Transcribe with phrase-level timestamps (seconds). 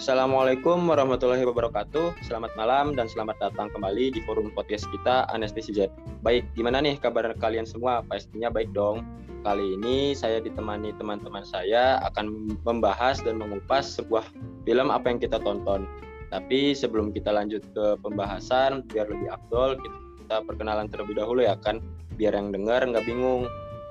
[0.00, 2.24] Assalamualaikum warahmatullahi wabarakatuh.
[2.24, 5.92] Selamat malam dan selamat datang kembali di forum podcast kita Anestesi Z.
[6.24, 8.00] Baik, gimana nih kabar kalian semua?
[8.08, 9.04] Pastinya baik dong.
[9.44, 14.24] Kali ini saya ditemani teman-teman saya akan membahas dan mengupas sebuah
[14.64, 15.84] film apa yang kita tonton.
[16.32, 19.76] Tapi sebelum kita lanjut ke pembahasan, biar lebih afdol,
[20.24, 21.76] kita perkenalan terlebih dahulu ya kan,
[22.16, 23.44] biar yang dengar nggak bingung.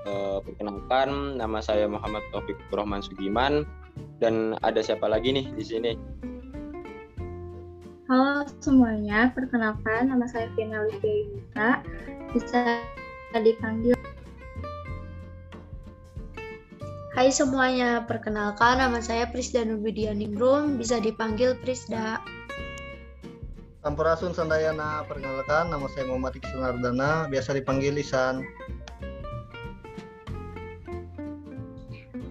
[0.10, 3.62] E, perkenalkan, nama saya Muhammad Taufik Rohman Sugiman,
[4.20, 5.92] dan ada siapa lagi nih di sini?
[8.10, 11.86] Halo semuanya, perkenalkan nama saya Vina Livia
[12.34, 12.82] bisa
[13.38, 13.94] dipanggil.
[17.14, 22.18] Hai semuanya, perkenalkan nama saya Prisda Nubidia Ningrum, bisa dipanggil Prisda.
[23.80, 28.44] Sampurasun Sandayana, perkenalkan nama saya Muhammad Iksan Ardana, biasa dipanggil Lisan.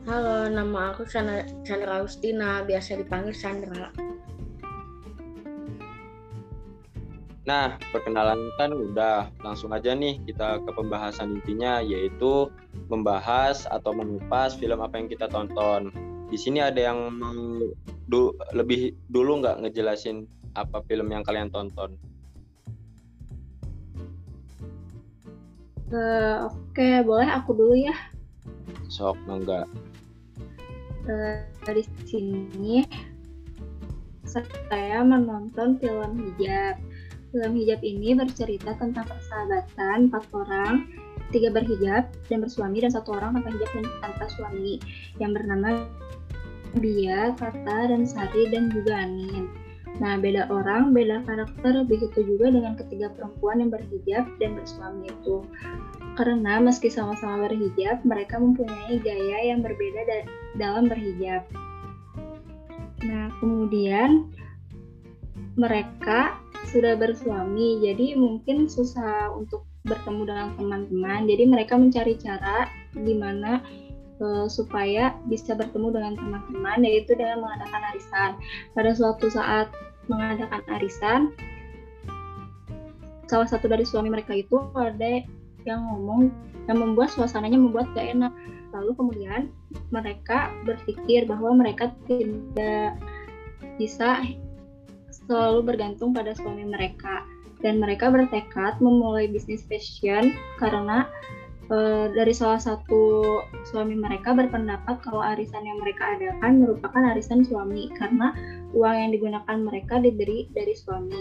[0.09, 3.93] Halo, nama aku Chandra, Chandra Agustina, biasa dipanggil Chandra.
[7.45, 9.29] Nah, perkenalan kan udah.
[9.45, 12.49] Langsung aja nih kita ke pembahasan intinya yaitu
[12.89, 15.93] membahas atau mengupas film apa yang kita tonton.
[16.33, 17.69] Di sini ada yang mau
[18.09, 20.25] du lebih dulu nggak ngejelasin
[20.57, 22.01] apa film yang kalian tonton?
[25.93, 27.93] Uh, Oke, okay, boleh aku dulu ya.
[28.89, 29.69] Sok, enggak
[31.65, 32.85] dari sini
[34.29, 36.77] saya menonton film hijab.
[37.29, 40.89] Film hijab ini bercerita tentang persahabatan empat orang,
[41.29, 44.81] tiga berhijab dan bersuami dan satu orang tanpa hijab dan tanpa suami
[45.21, 45.85] yang bernama
[46.77, 49.68] Bia, Kata, dan Sari dan juga Anin.
[49.99, 55.43] Nah, beda orang, beda karakter, begitu juga dengan ketiga perempuan yang berhijab dan bersuami itu.
[56.15, 60.19] Karena meski sama-sama berhijab, mereka mempunyai gaya yang berbeda da
[60.55, 61.47] dalam berhijab.
[63.03, 64.31] Nah, kemudian
[65.59, 66.39] mereka
[66.71, 71.21] sudah bersuami, jadi mungkin susah untuk bertemu dengan teman-teman.
[71.27, 73.63] Jadi mereka mencari cara gimana
[74.21, 78.31] uh, supaya bisa bertemu dengan teman-teman, yaitu dengan mengadakan arisan.
[78.75, 79.71] Pada suatu saat
[80.09, 81.21] mengadakan arisan
[83.29, 85.21] salah satu dari suami mereka itu ada
[85.69, 86.33] yang ngomong
[86.65, 88.33] yang membuat suasananya membuat gak enak
[88.73, 89.53] lalu kemudian
[89.93, 92.97] mereka berpikir bahwa mereka tidak
[93.77, 94.25] bisa
[95.13, 97.25] selalu bergantung pada suami mereka
[97.61, 101.05] dan mereka bertekad memulai bisnis fashion karena
[101.73, 103.23] uh, dari salah satu
[103.69, 108.33] suami mereka berpendapat kalau arisan yang mereka adakan merupakan arisan suami karena
[108.77, 111.21] uang yang digunakan mereka diberi dari suami.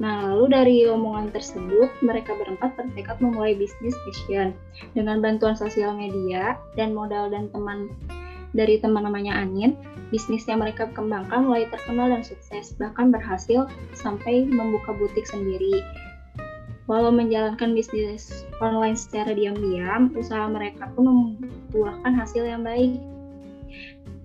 [0.00, 4.56] Nah, lalu dari omongan tersebut, mereka berempat bertekad memulai bisnis fashion
[4.96, 7.92] dengan bantuan sosial media dan modal dan teman
[8.56, 9.78] dari teman namanya Anin,
[10.10, 15.84] bisnis yang mereka kembangkan mulai terkenal dan sukses, bahkan berhasil sampai membuka butik sendiri.
[16.90, 22.98] Walau menjalankan bisnis online secara diam-diam, usaha mereka pun membuahkan hasil yang baik.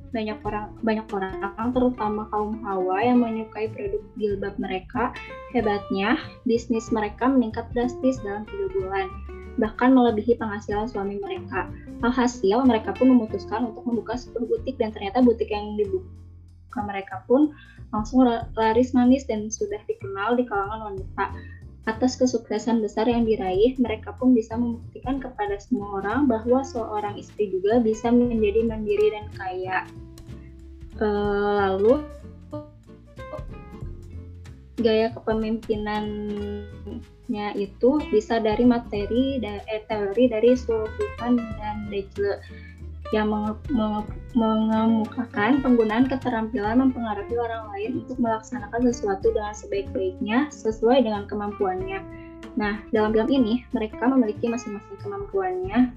[0.10, 5.14] Banyak orang, banyak orang, terutama kaum hawa yang menyukai produk jilbab mereka.
[5.54, 6.18] Hebatnya,
[6.50, 9.14] bisnis mereka meningkat drastis dalam tiga bulan,
[9.62, 11.70] bahkan melebihi penghasilan suami mereka.
[12.02, 17.54] Alhasil, mereka pun memutuskan untuk membuka sebuah butik dan ternyata butik yang dibuka mereka pun
[17.94, 18.26] langsung
[18.58, 21.30] laris manis dan sudah dikenal di kalangan wanita
[21.86, 27.54] Atas kesuksesan besar yang diraih, mereka pun bisa membuktikan kepada semua orang bahwa seorang istri
[27.54, 29.86] juga bisa menjadi mandiri dan kaya.
[30.98, 31.06] E,
[31.62, 32.02] lalu,
[34.82, 42.42] gaya kepemimpinannya itu bisa dari materi, eh, teori dari Sullivan dan Dejle
[43.14, 43.30] yang
[44.34, 52.02] mengemukakan penggunaan keterampilan mempengaruhi orang lain untuk melaksanakan sesuatu dengan sebaik-baiknya sesuai dengan kemampuannya.
[52.58, 55.94] Nah, dalam film ini mereka memiliki masing-masing kemampuannya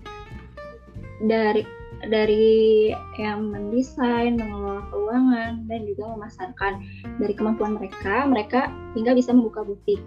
[1.25, 1.65] dari
[2.07, 6.73] dari yang mendesain, mengelola keuangan, dan juga memasarkan.
[7.19, 9.99] Dari kemampuan mereka, mereka hingga bisa membuka butik.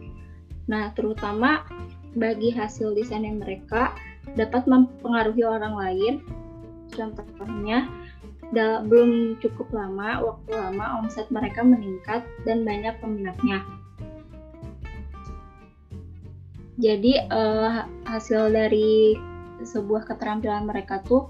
[0.72, 1.68] Nah, terutama
[2.16, 3.92] bagi hasil desain yang mereka
[4.40, 6.14] dapat mempengaruhi orang lain
[6.92, 7.88] Contohnya,
[8.88, 13.64] belum cukup lama, waktu lama omset mereka meningkat dan banyak peminatnya.
[16.82, 19.14] Jadi uh, hasil dari
[19.62, 21.30] sebuah keterampilan mereka tuh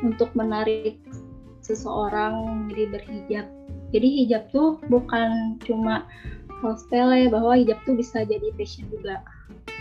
[0.00, 0.96] untuk menarik
[1.60, 3.46] seseorang jadi berhijab.
[3.92, 6.08] Jadi hijab tuh bukan cuma
[6.64, 9.20] hal sepele bahwa hijab tuh bisa jadi fashion juga.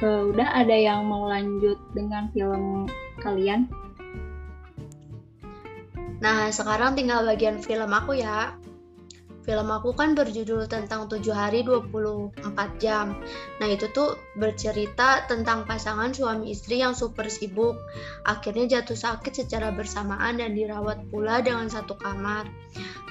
[0.04, 2.92] Uh, udah ada yang mau lanjut dengan film
[3.24, 3.72] kalian?
[6.24, 8.56] Nah, sekarang tinggal bagian film aku ya.
[9.46, 12.34] Film aku kan berjudul tentang 7 hari 24
[12.82, 13.14] jam.
[13.62, 17.78] Nah, itu tuh bercerita tentang pasangan suami istri yang super sibuk.
[18.26, 22.50] Akhirnya jatuh sakit secara bersamaan dan dirawat pula dengan satu kamar.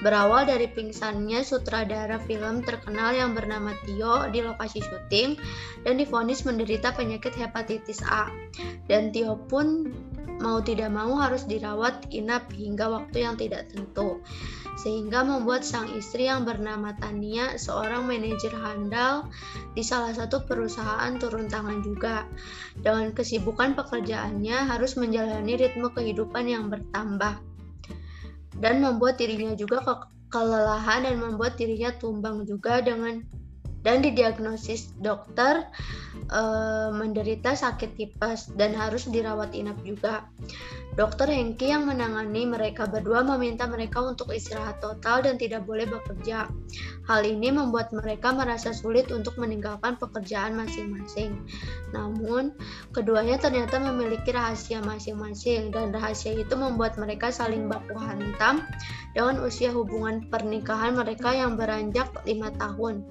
[0.03, 5.39] Berawal dari pingsannya sutradara film terkenal yang bernama Tio di lokasi syuting
[5.87, 8.27] dan difonis menderita penyakit hepatitis A.
[8.91, 9.87] Dan Tio pun
[10.43, 14.19] mau tidak mau harus dirawat inap hingga waktu yang tidak tentu
[14.75, 19.27] sehingga membuat sang istri yang bernama Tania seorang manajer handal
[19.71, 22.27] di salah satu perusahaan turun tangan juga.
[22.79, 27.39] Dengan kesibukan pekerjaannya harus menjalani ritme kehidupan yang bertambah
[28.59, 29.93] dan membuat dirinya juga ke
[30.31, 33.23] kelelahan dan membuat dirinya tumbang juga dengan
[33.85, 35.69] dan didiagnosis dokter
[36.25, 36.41] e,
[36.89, 40.25] menderita sakit tipes dan harus dirawat inap juga.
[40.95, 46.47] Dokter Hengki yang menangani mereka berdua meminta mereka untuk istirahat total dan tidak boleh bekerja.
[47.05, 51.35] Hal ini membuat mereka merasa sulit untuk meninggalkan pekerjaan masing-masing.
[51.91, 52.55] Namun,
[52.95, 58.63] keduanya ternyata memiliki rahasia masing-masing dan rahasia itu membuat mereka saling baku hantam
[59.11, 63.03] dengan usia hubungan pernikahan mereka yang beranjak lima tahun.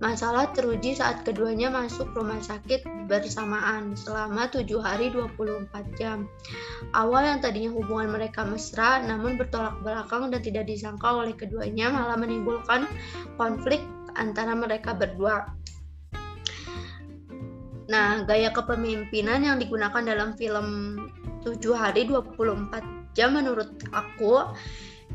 [0.00, 5.68] Masalah teruji saat keduanya masuk rumah sakit bersamaan selama 7 hari 24
[6.00, 6.24] jam.
[6.96, 12.16] Awal yang tadinya hubungan mereka mesra namun bertolak belakang dan tidak disangka oleh keduanya malah
[12.16, 12.88] menimbulkan
[13.36, 13.84] konflik
[14.16, 15.52] antara mereka berdua.
[17.92, 20.96] Nah, gaya kepemimpinan yang digunakan dalam film
[21.44, 24.48] 7 hari 24 jam menurut aku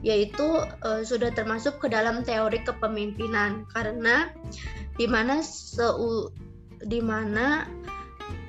[0.02, 3.64] yaitu uh, sudah termasuk ke dalam teori kepemimpinan.
[3.72, 4.32] Karena
[4.96, 5.40] di mana
[6.86, 7.68] di mana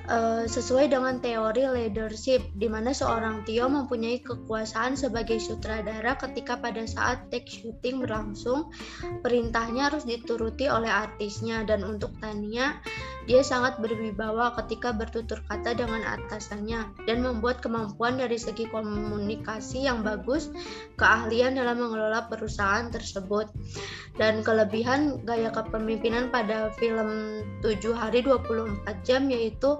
[0.07, 6.83] uh, sesuai dengan teori leadership di mana seorang Tio mempunyai kekuasaan sebagai sutradara ketika pada
[6.87, 8.71] saat take shooting berlangsung
[9.21, 11.63] perintahnya harus dituruti oleh artisnya.
[11.67, 12.79] Dan untuk Tania
[13.27, 19.99] dia sangat berwibawa ketika bertutur kata dengan atasannya dan membuat kemampuan dari segi komunikasi yang
[19.99, 20.47] bagus,
[20.95, 23.51] keahlian dalam mengelola perusahaan tersebut.
[24.15, 29.77] Dan kelebihan gaya kepemimpinan pada film 7 hari 24 jam yaitu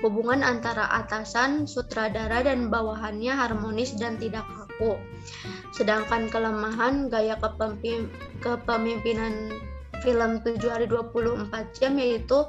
[0.00, 4.96] hubungan antara atasan, sutradara dan bawahannya harmonis dan tidak kaku.
[5.76, 7.36] Sedangkan kelemahan gaya
[8.40, 9.52] kepemimpinan
[10.02, 12.44] film 7 hari 24 jam yaitu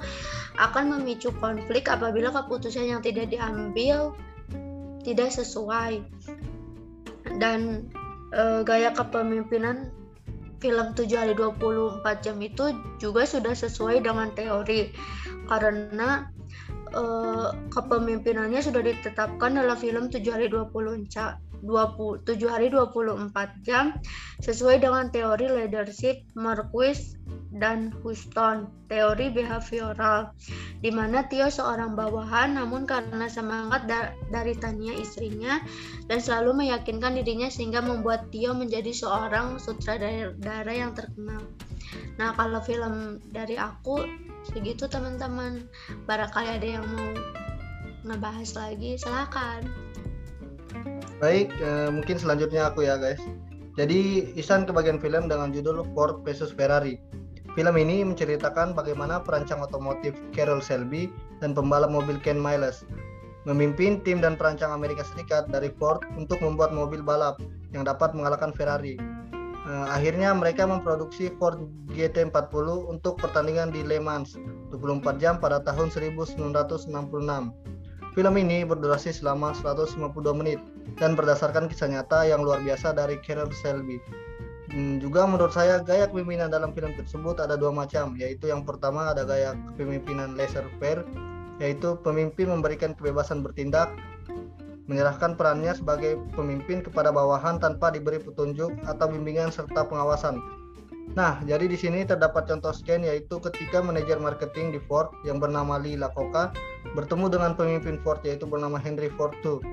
[0.57, 4.15] akan memicu konflik apabila keputusan yang tidak diambil
[5.07, 6.03] tidak sesuai.
[7.37, 7.87] Dan
[8.35, 9.91] e, gaya kepemimpinan
[10.57, 14.91] film 7 hari 24 jam itu juga sudah sesuai dengan teori
[15.47, 16.27] karena
[16.91, 17.03] e,
[17.71, 20.47] kepemimpinannya sudah ditetapkan dalam film 7 hari
[21.63, 23.31] 20 27 hari 24
[23.65, 23.95] jam
[24.43, 27.17] sesuai dengan teori leadership Marquis
[27.57, 30.35] dan Houston, teori behavioral,
[30.83, 35.63] di mana Tio seorang bawahan namun karena semangat da dari Tania istrinya
[36.11, 41.41] dan selalu meyakinkan dirinya sehingga membuat Tio menjadi seorang sutradara yang terkenal.
[42.19, 44.05] Nah, kalau film dari aku
[44.51, 45.65] segitu teman-teman.
[46.05, 47.11] Barangkali ada yang mau
[48.07, 49.67] ngebahas lagi, silakan.
[51.17, 53.21] Baik, eh, mungkin selanjutnya aku ya guys.
[53.77, 56.97] Jadi Isan ke bagian film dengan judul Ford versus Ferrari.
[57.57, 61.09] Film ini menceritakan bagaimana perancang otomotif Carroll Shelby
[61.41, 62.85] dan pembalap mobil Ken Miles
[63.47, 67.39] memimpin tim dan perancang Amerika Serikat dari Ford untuk membuat mobil balap
[67.71, 68.99] yang dapat mengalahkan Ferrari.
[69.67, 71.63] Uh, akhirnya mereka memproduksi Ford
[71.95, 74.35] GT40 untuk pertandingan di Le Mans
[74.75, 76.39] 24 jam pada tahun 1966.
[78.17, 79.93] Film ini berdurasi selama 152
[80.33, 80.57] menit
[80.97, 84.01] dan berdasarkan kisah nyata yang luar biasa dari Carroll Shelby.
[84.73, 89.13] Hmm, juga menurut saya gaya kepemimpinan dalam film tersebut ada dua macam, yaitu yang pertama
[89.13, 91.05] ada gaya kepemimpinan laissez-faire,
[91.61, 93.93] yaitu pemimpin memberikan kebebasan bertindak,
[94.89, 100.41] menyerahkan perannya sebagai pemimpin kepada bawahan tanpa diberi petunjuk atau bimbingan serta pengawasan.
[101.15, 105.79] Nah, jadi di sini terdapat contoh scan yaitu ketika manajer marketing di Ford yang bernama
[105.79, 106.51] Lee Lakoka
[106.97, 109.63] bertemu dengan pemimpin Ford yaitu bernama Henry Ford II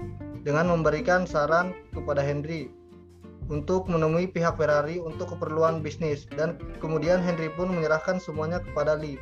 [0.47, 2.71] dengan memberikan saran kepada Henry
[3.53, 9.19] untuk menemui pihak Ferrari untuk keperluan bisnis dan kemudian Henry pun menyerahkan semuanya kepada Lee.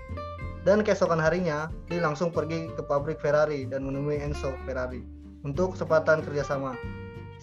[0.62, 5.02] Dan keesokan harinya, Lee langsung pergi ke pabrik Ferrari dan menemui Enzo Ferrari
[5.42, 6.78] untuk kesempatan kerjasama.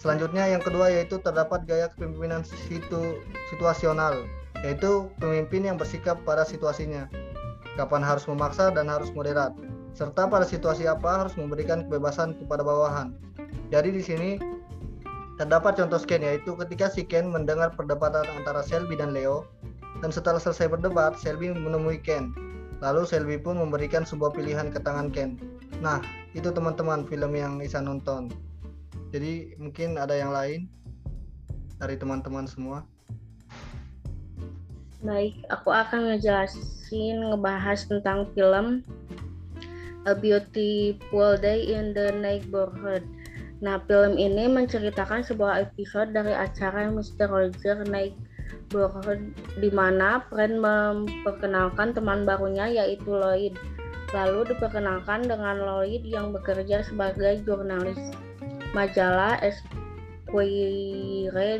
[0.00, 3.20] Selanjutnya yang kedua yaitu terdapat gaya kepemimpinan situ,
[3.52, 4.24] situasional
[4.62, 7.06] yaitu pemimpin yang bersikap pada situasinya,
[7.78, 9.54] kapan harus memaksa dan harus moderat,
[9.96, 13.16] serta pada situasi apa harus memberikan kebebasan kepada bawahan.
[13.70, 14.30] Jadi di sini
[15.40, 19.48] terdapat contoh scan yaitu ketika si Ken mendengar perdebatan antara Shelby dan Leo,
[20.00, 22.32] Dan setelah selesai berdebat, Selby menemui Ken.
[22.80, 25.36] Lalu Selby pun memberikan sebuah pilihan ke tangan Ken.
[25.84, 26.00] Nah,
[26.32, 28.32] itu teman-teman film yang Isa nonton.
[29.12, 30.70] Jadi mungkin ada yang lain
[31.76, 32.88] dari teman-teman semua.
[35.00, 38.84] Baik, aku akan ngejelasin ngebahas tentang film
[40.04, 43.08] A Beautiful Day in the Neighborhood.
[43.64, 47.32] Nah, film ini menceritakan sebuah episode dari acara Mr.
[47.32, 53.56] Roger Neighborhood di mana Fred memperkenalkan teman barunya yaitu Lloyd.
[54.12, 57.96] Lalu diperkenalkan dengan Lloyd yang bekerja sebagai jurnalis
[58.76, 60.44] majalah Esquire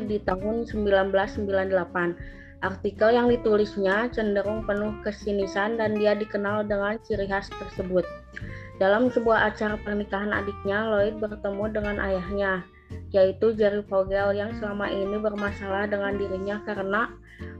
[0.05, 2.40] di tahun 1998.
[2.61, 8.05] Artikel yang ditulisnya cenderung penuh kesinisan dan dia dikenal dengan ciri khas tersebut.
[8.77, 12.61] Dalam sebuah acara pernikahan adiknya, Lloyd bertemu dengan ayahnya,
[13.09, 17.09] yaitu Jerry Vogel yang selama ini bermasalah dengan dirinya karena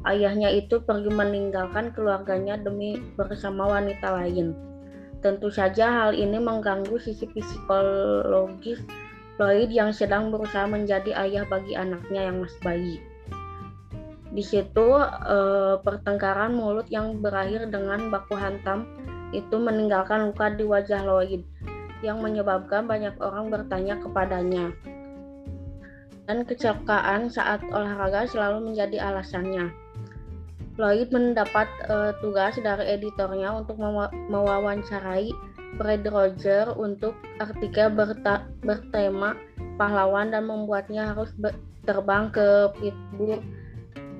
[0.05, 4.53] ayahnya itu pergi meninggalkan keluarganya demi bersama wanita lain.
[5.21, 8.81] Tentu saja hal ini mengganggu sisi psikologis
[9.41, 12.97] Lloyd yang sedang berusaha menjadi ayah bagi anaknya yang masih bayi.
[14.31, 14.87] Di situ
[15.27, 18.87] eh, pertengkaran mulut yang berakhir dengan baku hantam
[19.35, 21.43] itu meninggalkan luka di wajah Lloyd
[22.03, 24.71] yang menyebabkan banyak orang bertanya kepadanya.
[26.25, 29.71] Dan kecelakaan saat olahraga selalu menjadi alasannya.
[30.79, 33.75] Lloyd mendapat uh, tugas dari editornya untuk
[34.31, 35.29] mewawancarai
[35.75, 37.91] Fred Roger untuk artikel
[38.63, 39.35] bertema
[39.75, 41.31] pahlawan dan membuatnya harus
[41.83, 43.43] terbang ke Pittsburgh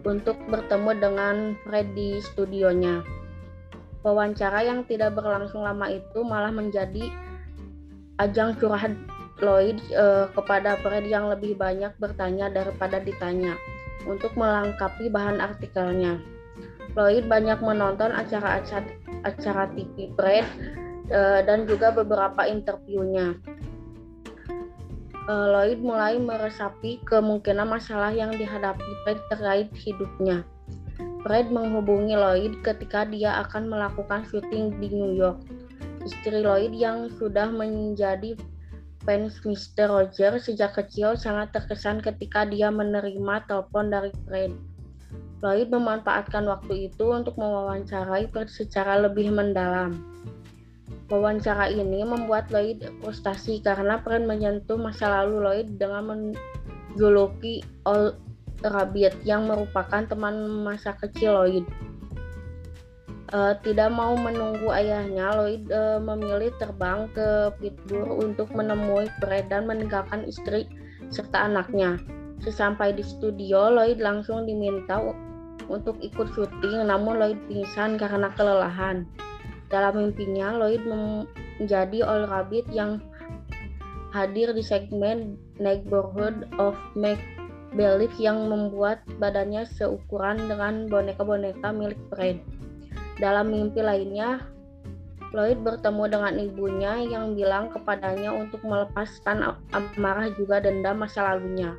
[0.03, 3.01] untuk bertemu dengan Fred di studionya.
[4.01, 7.13] Wawancara yang tidak berlangsung lama itu malah menjadi
[8.17, 8.93] ajang curhat
[9.41, 13.57] Lloyd eh, kepada Fred yang lebih banyak bertanya daripada ditanya
[14.05, 16.21] untuk melengkapi bahan artikelnya.
[16.93, 18.89] Lloyd banyak menonton acara-acara
[19.25, 20.45] acara TV Fred
[21.09, 23.37] eh, dan juga beberapa interviewnya.
[25.29, 30.41] Eh, Lloyd mulai meresapi kemungkinan masalah yang dihadapi Fred terkait hidupnya.
[31.21, 35.37] Fred menghubungi Lloyd ketika dia akan melakukan syuting di New York.
[36.01, 38.33] Istri Lloyd yang sudah menjadi
[39.05, 39.93] fans Mr.
[39.93, 44.57] Roger sejak kecil sangat terkesan ketika dia menerima telepon dari Fred.
[45.45, 50.01] Lloyd memanfaatkan waktu itu untuk mewawancarai Fred secara lebih mendalam.
[51.11, 58.15] Wawancara ini membuat Lloyd frustasi karena Fred menyentuh masa lalu Lloyd dengan menjuluki All
[58.63, 61.67] Rabbit yang merupakan teman masa kecil Lloyd.
[63.31, 69.67] Uh, tidak mau menunggu ayahnya, Lloyd uh, memilih terbang ke Pittsburgh untuk menemui Fred dan
[69.67, 70.67] meninggalkan istri
[71.11, 71.99] serta anaknya.
[72.39, 74.99] Sesampai di studio, Lloyd langsung diminta
[75.67, 79.07] untuk ikut syuting, namun Lloyd pingsan karena kelelahan.
[79.71, 82.99] Dalam mimpinya, Lloyd menjadi All Rabbit yang
[84.11, 87.23] hadir di segmen Neighborhood of Make
[87.71, 92.43] Belief yang membuat badannya seukuran dengan boneka-boneka milik Fred.
[93.15, 94.43] Dalam mimpi lainnya,
[95.31, 101.71] Lloyd bertemu dengan ibunya yang bilang kepadanya untuk melepaskan amarah juga dendam masa lalunya.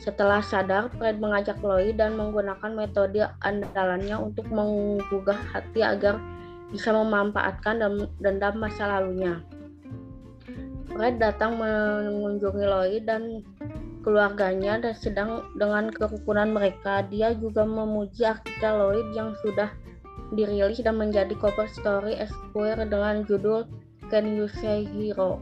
[0.00, 6.16] Setelah sadar, Fred mengajak Lloyd dan menggunakan metode andalannya untuk menggugah hati agar
[6.74, 7.78] bisa memanfaatkan
[8.18, 9.38] dendam masa lalunya.
[10.90, 13.46] Fred datang mengunjungi Lloyd dan
[14.02, 17.06] keluarganya dan sedang dengan kerukunan mereka.
[17.06, 19.70] Dia juga memuji artikel Lloyd yang sudah
[20.34, 23.66] dirilis dan menjadi cover story Esquire dengan judul
[24.10, 25.38] Can You Say Hero.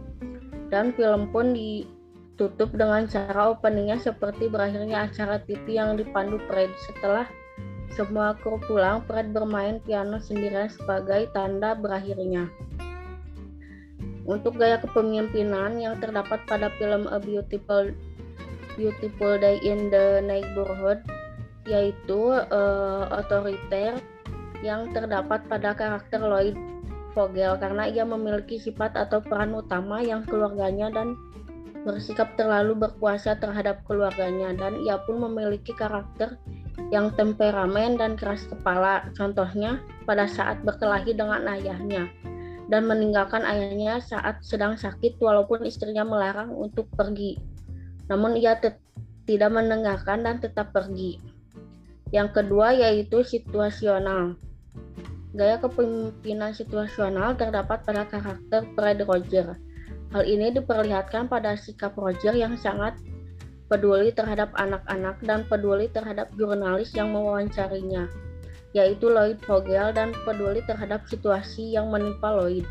[0.73, 6.73] Dan film pun ditutup dengan cara openingnya seperti berakhirnya acara TV yang dipandu Fred.
[6.89, 7.29] Setelah
[7.93, 12.49] semua kru pulang, Fred bermain piano sendirian sebagai tanda berakhirnya.
[14.25, 17.91] Untuk gaya kepemimpinan yang terdapat pada film A Beautiful
[18.79, 21.05] Beautiful Day in the Neighborhood
[21.69, 24.01] yaitu uh, otoriter
[24.63, 26.55] yang terdapat pada karakter Lloyd
[27.13, 31.15] Vogel karena ia memiliki sifat atau peran utama yang keluarganya dan
[31.83, 36.39] bersikap terlalu berkuasa terhadap keluarganya dan ia pun memiliki karakter
[36.93, 42.13] yang temperamen dan keras kepala contohnya pada saat berkelahi dengan ayahnya
[42.69, 47.41] dan meninggalkan ayahnya saat sedang sakit walaupun istrinya melarang untuk pergi
[48.13, 48.59] namun ia
[49.25, 51.17] tidak mendengarkan dan tetap pergi.
[52.13, 54.37] Yang kedua yaitu situasional.
[55.33, 59.57] Gaya kepemimpinan situasional terdapat pada karakter Fred Roger.
[60.13, 63.01] Hal ini diperlihatkan pada sikap Roger yang sangat
[63.73, 68.12] peduli terhadap anak-anak dan peduli terhadap jurnalis yang mewawancarinya.
[68.73, 72.64] yaitu Lloyd Vogel dan peduli terhadap situasi yang menimpa Lloyd.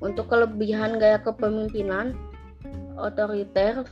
[0.00, 2.16] Untuk kelebihan gaya kepemimpinan,
[2.96, 3.84] otoriter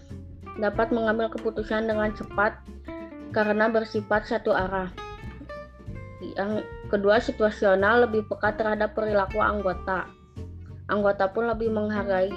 [0.61, 2.61] dapat mengambil keputusan dengan cepat
[3.33, 4.93] karena bersifat satu arah.
[6.37, 10.09] Yang kedua, situasional lebih peka terhadap perilaku anggota.
[10.89, 12.33] Anggota pun lebih menghargai.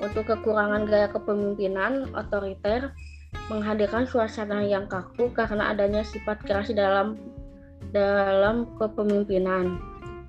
[0.00, 2.96] Untuk kekurangan gaya kepemimpinan, otoriter
[3.52, 7.20] menghadirkan suasana yang kaku karena adanya sifat keras dalam
[7.92, 9.76] dalam kepemimpinan.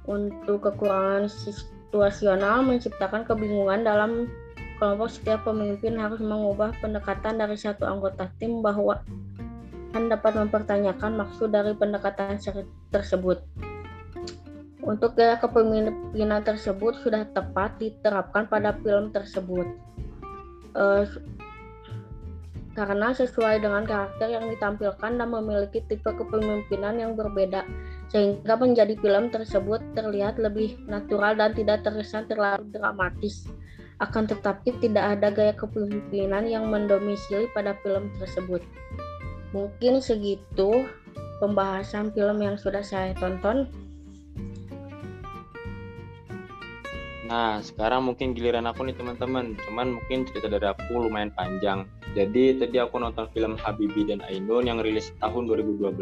[0.03, 4.27] Untuk kekurangan situasional menciptakan kebingungan dalam
[4.81, 8.99] kelompok setiap pemimpin harus mengubah pendekatan dari satu anggota tim bahwa
[10.11, 12.35] dapat mempertanyakan maksud dari pendekatan
[12.91, 13.39] tersebut.
[14.81, 19.77] Untuk gaya kepemimpinan tersebut sudah tepat diterapkan pada film tersebut.
[20.73, 21.05] Uh,
[22.71, 27.67] karena sesuai dengan karakter yang ditampilkan dan memiliki tipe kepemimpinan yang berbeda,
[28.07, 33.43] sehingga menjadi film tersebut terlihat lebih natural dan tidak terkesan terlalu dramatis.
[33.99, 38.63] Akan tetapi tidak ada gaya kepemimpinan yang mendomisili pada film tersebut.
[39.51, 40.87] Mungkin segitu
[41.43, 43.67] pembahasan film yang sudah saya tonton.
[47.31, 49.55] Nah, sekarang mungkin giliran aku nih teman-teman.
[49.63, 51.87] Cuman mungkin cerita dari aku lumayan panjang.
[52.11, 55.95] Jadi tadi aku nonton film Habibi dan Ainun yang rilis tahun 2012.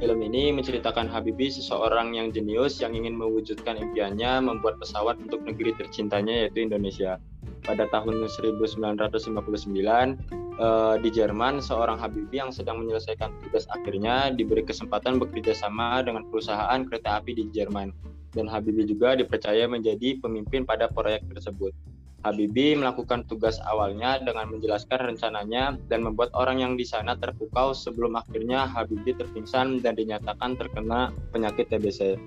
[0.00, 5.76] Film ini menceritakan Habibi seseorang yang jenius yang ingin mewujudkan impiannya membuat pesawat untuk negeri
[5.76, 7.20] tercintanya yaitu Indonesia.
[7.68, 8.88] Pada tahun 1959
[9.28, 16.24] eh, di Jerman, seorang Habibi yang sedang menyelesaikan tugas akhirnya diberi kesempatan bekerja sama dengan
[16.32, 18.16] perusahaan kereta api di Jerman.
[18.38, 21.74] Dan Habibi juga dipercaya menjadi pemimpin pada proyek tersebut.
[22.22, 28.14] Habibie melakukan tugas awalnya dengan menjelaskan rencananya dan membuat orang yang di sana terpukau sebelum
[28.14, 32.18] akhirnya Habibie terpingsan dan dinyatakan terkena penyakit TBC.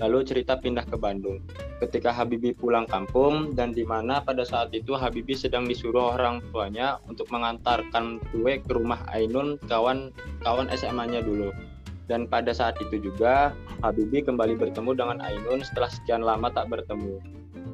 [0.00, 1.44] Lalu cerita pindah ke Bandung.
[1.80, 7.00] Ketika Habibie pulang kampung dan di mana pada saat itu Habibie sedang disuruh orang tuanya
[7.04, 11.52] untuk mengantarkan kue ke rumah Ainun kawan kawan SMA-nya dulu.
[12.10, 13.54] Dan pada saat itu juga
[13.86, 17.22] Habibie kembali bertemu dengan Ainun setelah sekian lama tak bertemu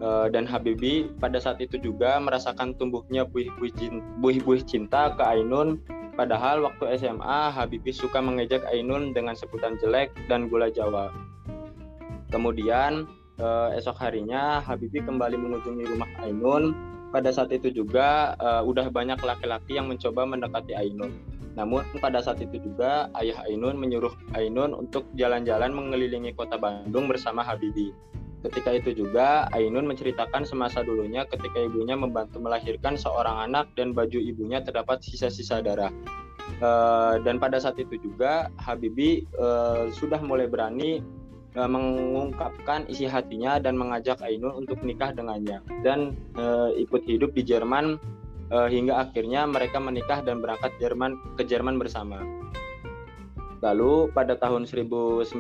[0.00, 5.80] uh, dan Habibi pada saat itu juga merasakan tumbuhnya buih-buih cinta ke Ainun
[6.16, 11.12] padahal waktu SMA Habibi suka mengejek Ainun dengan sebutan jelek dan gula Jawa.
[12.32, 13.06] Kemudian
[13.38, 16.74] uh, esok harinya Habibi kembali mengunjungi rumah Ainun.
[17.06, 21.14] Pada saat itu juga uh, udah banyak laki-laki yang mencoba mendekati Ainun.
[21.56, 27.40] Namun pada saat itu juga ayah Ainun menyuruh Ainun untuk jalan-jalan mengelilingi kota Bandung bersama
[27.40, 27.96] Habibi.
[28.44, 34.20] Ketika itu juga Ainun menceritakan semasa dulunya ketika ibunya membantu melahirkan seorang anak dan baju
[34.20, 35.90] ibunya terdapat sisa-sisa darah.
[36.62, 41.02] Uh, dan pada saat itu juga Habibi uh, sudah mulai berani
[41.58, 47.42] uh, mengungkapkan isi hatinya dan mengajak Ainun untuk nikah dengannya dan uh, ikut hidup di
[47.42, 47.98] Jerman
[48.50, 52.22] uh, hingga akhirnya mereka menikah dan berangkat Jerman ke Jerman bersama.
[53.64, 55.32] Lalu pada tahun 1963,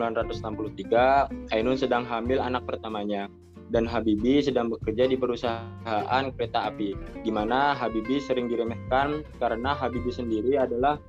[1.52, 3.28] Ainun sedang hamil anak pertamanya
[3.70, 6.94] dan Habibi sedang bekerja di perusahaan kereta api,
[7.26, 11.02] di mana Habibi sering diremehkan karena Habibi sendiri adalah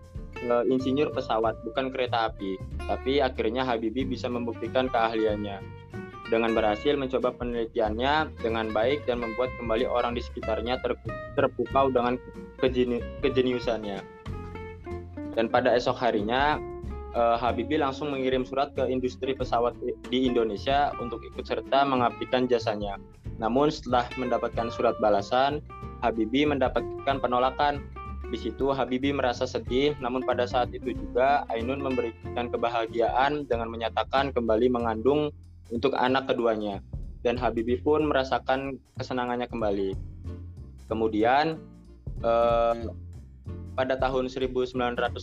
[0.50, 2.58] uh, insinyur pesawat, bukan kereta api.
[2.82, 5.62] Tapi akhirnya Habibi bisa membuktikan keahliannya
[6.28, 10.80] dengan berhasil mencoba penelitiannya dengan baik dan membuat kembali orang di sekitarnya
[11.40, 12.20] terpukau dengan
[13.24, 14.04] kejeniusannya.
[15.38, 16.58] Dan pada esok harinya,
[17.14, 19.78] uh, Habibie langsung mengirim surat ke industri pesawat
[20.10, 22.98] di Indonesia untuk ikut serta mengabdikan jasanya.
[23.38, 25.62] Namun setelah mendapatkan surat balasan,
[26.02, 27.86] Habibie mendapatkan penolakan.
[28.28, 34.36] Di situ Habibie merasa sedih, namun pada saat itu juga Ainun memberikan kebahagiaan dengan menyatakan
[34.36, 35.32] kembali mengandung
[35.72, 36.80] untuk anak keduanya.
[37.26, 39.92] Dan Habibie pun merasakan kesenangannya kembali.
[40.88, 41.60] Kemudian
[42.24, 42.76] eh,
[43.78, 45.22] pada tahun 1969,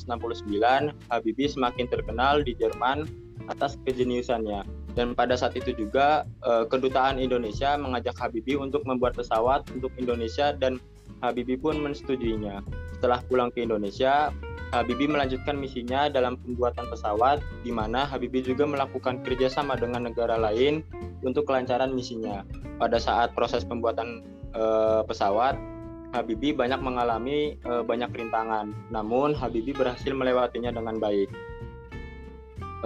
[1.10, 3.08] Habibie semakin terkenal di Jerman
[3.48, 4.62] atas kejeniusannya.
[4.94, 10.54] Dan pada saat itu juga eh, kedutaan Indonesia mengajak Habibie untuk membuat pesawat untuk Indonesia
[10.54, 10.78] dan
[11.24, 12.60] Habibie pun mensetujuinya.
[12.98, 14.28] Setelah pulang ke Indonesia,
[14.74, 20.82] Habibie melanjutkan misinya dalam pembuatan pesawat, di mana Habibie juga melakukan kerjasama dengan negara lain
[21.22, 22.42] untuk kelancaran misinya.
[22.82, 25.54] Pada saat proses pembuatan eh, pesawat,
[26.14, 31.26] Habibi banyak mengalami e, banyak rintangan, namun Habibi berhasil melewatinya dengan baik.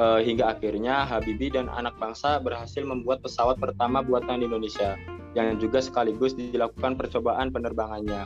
[0.00, 4.96] E, hingga akhirnya Habibi dan anak bangsa berhasil membuat pesawat pertama buatan Indonesia,
[5.36, 8.24] yang juga sekaligus dilakukan percobaan penerbangannya.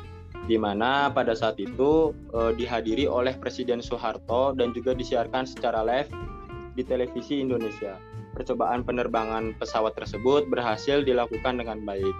[0.51, 6.11] Di mana pada saat itu uh, dihadiri oleh Presiden Soeharto dan juga disiarkan secara live
[6.75, 8.01] di televisi Indonesia.
[8.33, 12.17] Percobaan penerbangan pesawat tersebut berhasil dilakukan dengan baik.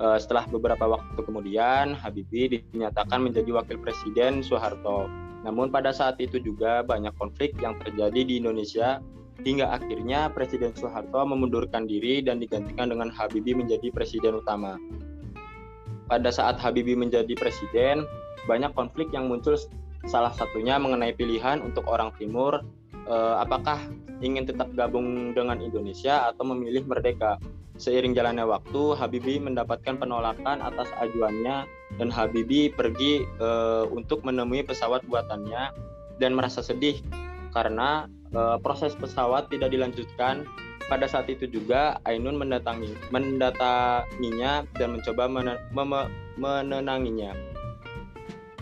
[0.00, 5.06] Uh, setelah beberapa waktu kemudian, Habibie dinyatakan menjadi wakil presiden Soeharto.
[5.42, 9.02] Namun pada saat itu juga banyak konflik yang terjadi di Indonesia
[9.42, 14.78] hingga akhirnya Presiden Soeharto memundurkan diri dan digantikan dengan Habibie menjadi presiden utama.
[16.12, 18.04] Pada saat Habibie menjadi presiden,
[18.44, 19.56] banyak konflik yang muncul
[20.04, 22.60] salah satunya mengenai pilihan untuk orang timur
[22.92, 23.80] eh, apakah
[24.20, 27.40] ingin tetap gabung dengan Indonesia atau memilih merdeka.
[27.80, 31.64] Seiring jalannya waktu, Habibie mendapatkan penolakan atas ajuannya
[31.96, 35.72] dan Habibie pergi eh, untuk menemui pesawat buatannya
[36.20, 37.00] dan merasa sedih
[37.52, 40.48] karena uh, proses pesawat tidak dilanjutkan.
[40.92, 45.56] Pada saat itu juga Ainun mendatangi mendatanginya dan mencoba men
[46.36, 47.32] menenanginya.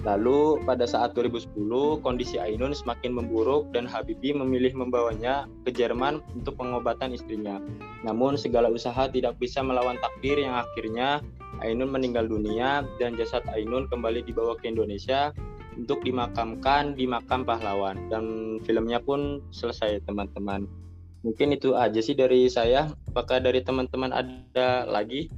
[0.06, 1.58] Lalu pada saat 2010
[2.06, 7.58] kondisi Ainun semakin memburuk dan Habibie memilih membawanya ke Jerman untuk pengobatan istrinya.
[8.06, 11.26] Namun segala usaha tidak bisa melawan takdir yang akhirnya
[11.66, 15.34] Ainun meninggal dunia dan jasad Ainun kembali dibawa ke Indonesia
[15.74, 20.70] untuk dimakamkan di makam pahlawan dan filmnya pun selesai teman-teman
[21.20, 22.90] mungkin itu aja sih dari saya.
[23.12, 25.32] Apakah dari teman-teman ada lagi?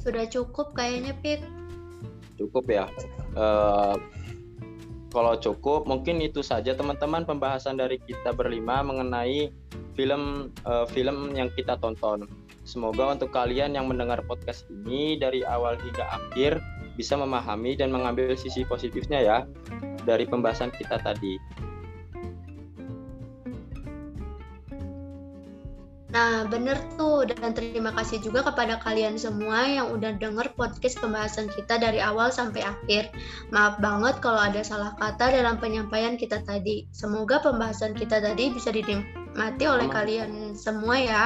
[0.00, 1.58] Sudah cukup kayaknya Pik
[2.38, 2.86] cukup ya?
[3.34, 3.98] Uh,
[5.10, 9.50] kalau cukup mungkin itu saja teman-teman pembahasan dari kita berlima mengenai
[9.98, 12.30] film uh, film yang kita tonton.
[12.62, 16.62] Semoga untuk kalian yang mendengar podcast ini dari awal hingga akhir
[16.94, 19.38] bisa memahami dan mengambil sisi positifnya ya
[20.08, 21.36] dari pembahasan kita tadi.
[26.08, 27.28] Nah, bener tuh.
[27.28, 32.32] Dan terima kasih juga kepada kalian semua yang udah denger podcast pembahasan kita dari awal
[32.32, 33.12] sampai akhir.
[33.52, 36.88] Maaf banget kalau ada salah kata dalam penyampaian kita tadi.
[36.96, 41.24] Semoga pembahasan kita tadi bisa dinikmati oleh kalian semua ya.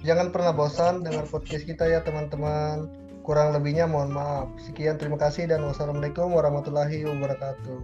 [0.00, 2.99] Jangan pernah bosan dengan podcast kita ya teman-teman.
[3.30, 4.50] Kurang lebihnya mohon maaf.
[4.58, 7.78] Sekian terima kasih dan wassalamualaikum warahmatullahi wabarakatuh.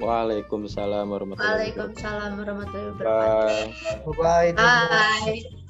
[0.00, 1.92] Waalaikumsalam warahmatullahi wabarakatuh.
[1.92, 4.16] Waalaikumsalam warahmatullahi wabarakatuh.
[4.16, 4.56] Bye.
[4.56, 5.36] Bye.
[5.36, 5.67] Bye.